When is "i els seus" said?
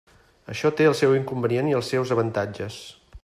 1.73-2.17